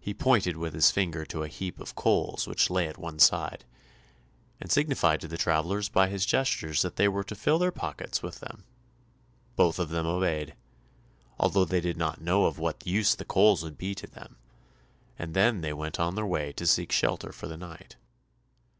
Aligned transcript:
He 0.00 0.12
pointed 0.12 0.56
with 0.56 0.74
his 0.74 0.90
finger 0.90 1.24
to 1.26 1.44
a 1.44 1.46
heap 1.48 1.78
of 1.78 1.94
coals 1.94 2.48
which 2.48 2.70
lay 2.70 2.88
at 2.88 2.98
one 2.98 3.20
side, 3.20 3.64
and 4.60 4.68
signified 4.68 5.20
to 5.20 5.28
the 5.28 5.38
travellers 5.38 5.88
by 5.88 6.08
his 6.08 6.26
gestures 6.26 6.82
that 6.82 6.96
they 6.96 7.06
were 7.06 7.22
to 7.22 7.36
fill 7.36 7.60
their 7.60 7.70
pockets 7.70 8.20
with 8.20 8.40
them. 8.40 8.64
Both 9.54 9.78
of 9.78 9.90
them 9.90 10.08
obeyed, 10.08 10.56
although 11.38 11.64
they 11.64 11.80
did 11.80 11.96
not 11.96 12.20
know 12.20 12.46
of 12.46 12.58
what 12.58 12.84
use 12.84 13.14
the 13.14 13.24
coals 13.24 13.62
would 13.62 13.78
be 13.78 13.94
to 13.94 14.08
them, 14.08 14.34
and 15.20 15.34
then 15.34 15.60
they 15.60 15.72
went 15.72 16.00
on 16.00 16.16
their 16.16 16.26
way 16.26 16.50
to 16.54 16.66
seek 16.66 16.90
a 16.90 16.92
shelter 16.96 17.30
for 17.30 17.46
the 17.46 17.56
night. 17.56 17.94